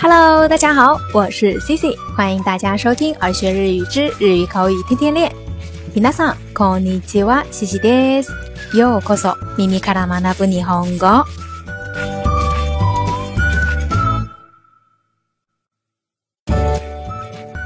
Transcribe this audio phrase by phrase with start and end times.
[0.00, 5.28] Hello，大家好，我是 Cici，欢迎大家收听《耳学日语之日语口语天天练》。
[5.92, 8.30] 平沢さんこんにちは、Cici です。
[8.78, 11.24] ようこそ、耳から学ぶ日本語。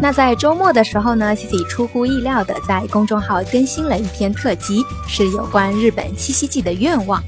[0.00, 7.22] 那在周末的时候呢，Cici 出乎意料的在公众号更新了一篇特辑，是有关日本七夕季的愿望。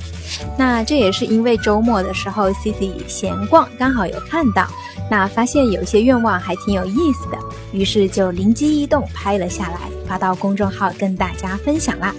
[0.59, 4.67] 那这也是因为周末的时候，Cici 闲逛，刚好有看到，
[5.11, 7.39] 那发现有些愿望还挺有意思的，
[7.73, 12.15] 于是就灵机一动拍了下来，发到公众号跟大家分享啦。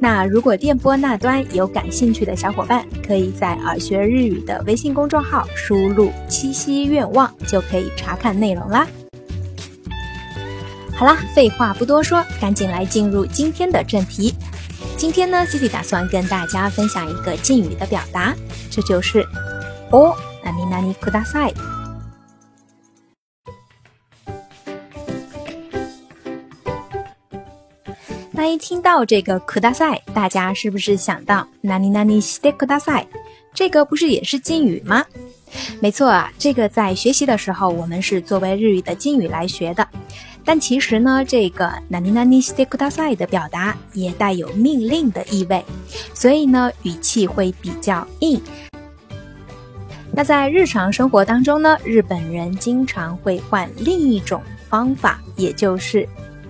[0.00, 8.86] 那如果电波那端有感兴趣的小伙伴，可以在耳学日语的微信公众号输入“七夕愿望”就可以查看内容啦。
[10.96, 14.32] 好啦，废话不多说，赶紧来进入今天的正题。
[14.96, 18.34] 今天呢，Cici 打算跟大家分享一个敬语的表达，
[18.70, 19.20] 这就是
[19.92, 21.54] “お那に那にください”。
[28.32, 33.06] 那一听到这个“ください”，大家是不是想到“那に那にしてください”？
[33.52, 35.04] 这个不是也是敬语吗？
[35.78, 39.86] 没错啊，这个在学习的时候，我们是作为日语的敬语来学的。
[40.46, 45.62] 但其实呢，这个ナニナニしてください的表达也带有命令的意味，
[46.14, 48.40] 所以呢语气会比较硬。
[50.12, 56.08] 那在日常生活当中呢，日本人经常会换另一种方法，也就是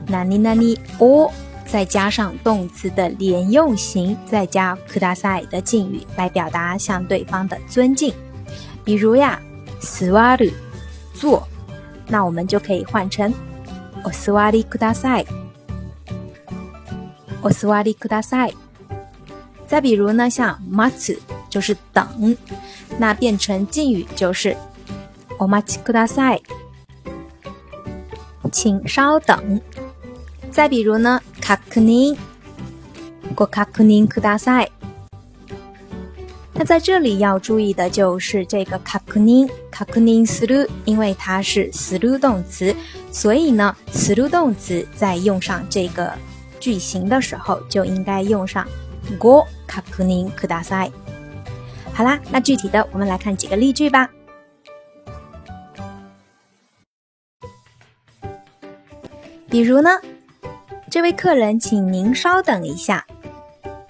[0.09, 1.31] nani or
[1.65, 8.13] 再加上动词的连用型，再加ください的敬语来表达向对方的尊敬。
[8.85, 9.41] 比如呀，
[11.15, 11.49] 座，
[12.09, 13.33] 那我们就可以换成。
[14.07, 15.27] お座りください。
[17.43, 18.57] お座りください。
[19.67, 21.19] 再比如呢，像待つ
[21.51, 22.07] 就是等，
[23.01, 24.57] 那变成敬语就是
[25.41, 26.43] お待ちください，
[28.53, 29.61] 请稍等。
[30.53, 32.17] 再比如呢，確認
[33.35, 34.71] ご確認ください。
[36.67, 42.75] 在这里要注意的就是这个 k n カプニングカプニング u ルー，因为它是 u ルー动词，
[43.13, 46.13] 所以呢，u ルー动词在用上这个
[46.59, 48.67] 句型的时候，就应该用上
[49.17, 50.91] go ゴカ n ニングください。
[51.95, 54.11] 好啦，那具体的我们来看几个例句吧。
[59.49, 59.89] 比如呢，
[60.91, 63.07] 这位客人，请您稍等一下。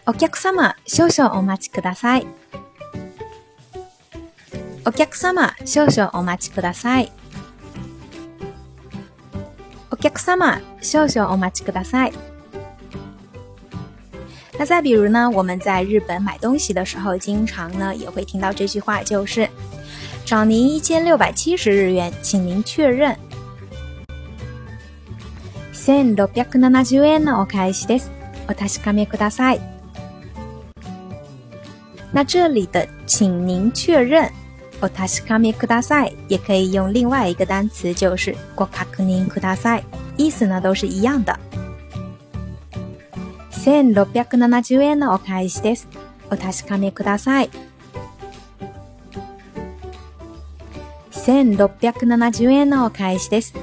[0.05, 2.27] お客様、少少お待ちください。
[4.89, 7.11] お客様、少々お待ちください。
[9.91, 12.13] お客様、少々お待ちください。
[14.57, 19.49] 那再比如呢，我们在日本买东西的时候，经常呢也会听到这句话，就是
[20.25, 23.19] “找您一千六百七十日元，请您确认。”
[32.13, 34.31] 那这里的“请您确认”。
[34.83, 36.15] お確かめください。
[36.29, 39.85] 也可以用另外一个单词，就是ご確認ください。
[40.19, 41.39] 意思呢都是一样的。
[43.95, 45.89] 六百七十円のお返しです。
[46.31, 47.51] お確かめください。
[51.57, 53.55] 六百七十円のお返しです。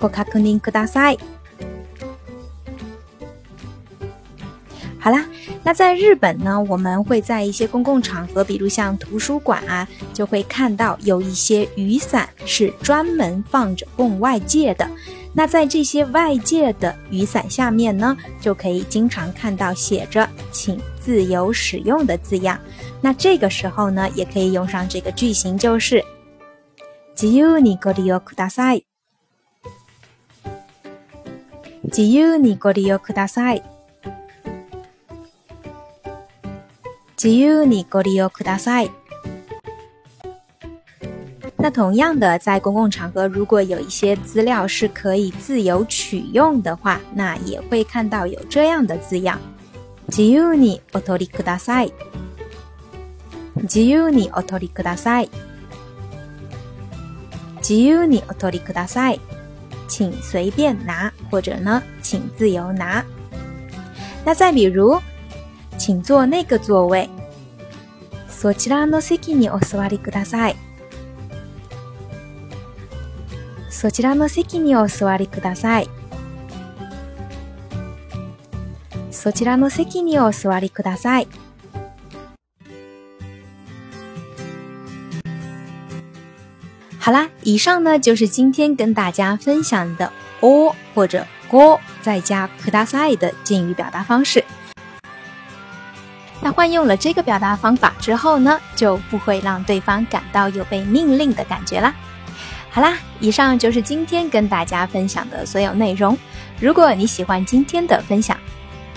[0.00, 1.18] ご確認ください。
[5.02, 5.31] 好啦。
[5.64, 14.88] 那在日本呢，我们会在一些公共场合，比如像图书馆啊，就会看到有一些雨伞是专门放着供外界的。
[15.32, 22.58] 那在这些外界的雨伞下面呢，就可以经常看到写着“请自由使用的”字样。
[23.00, 26.04] 那这个时候呢，也可以用上这个句型，就是
[27.14, 28.82] “自由にご利用ください”。
[31.90, 33.62] 自由にご利用ください。
[37.22, 38.88] 自由你过里可大赛。
[41.56, 49.38] 那同样的，在公共场合，如果有一些资料是可以自由取用的话，那也会看到有这样的字样：
[50.08, 51.88] 自由你奥托里可大赛，
[53.68, 55.24] 自由你奥托里可大赛，
[57.60, 59.16] 自由你奥托里可大赛，
[59.86, 63.04] 请随便拿，或者呢，请自由拿。
[64.24, 64.98] 那再比如。
[65.78, 67.08] 请坐那个座位。
[68.28, 70.56] そちらの席にお座りください。
[73.70, 75.88] そちらの席にお座りください。
[79.10, 81.28] そちらの席にお座りください。
[87.04, 94.44] 好啦，以上呢就是今天跟大家分享的 o 或者 o 再加“くださ的敬语表达方式。
[96.42, 101.94] 那换用了这个表达方法之后呢，就不会让对方感到有被命令的感觉啦。
[102.68, 106.18] 好啦，以上就是今天跟大家分享的所有内容。
[106.58, 108.36] 如果你喜欢今天的分享，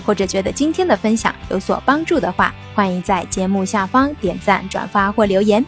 [0.04, 5.64] 或者觉得今天的分享有所帮助的话，欢迎在节目下方点赞、转发或留言。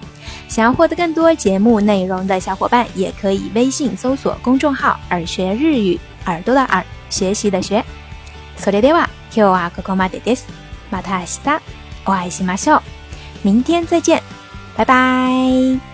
[0.48, 7.84] 想要获得更多节目内容的小伙伴，也可以微信搜索公众号“耳学日语”，耳朵的耳，学习的学。
[10.88, 10.88] 马お西い
[12.04, 12.80] 我爱西马秀，
[13.42, 14.22] 明天再见，
[14.76, 15.87] 拜拜。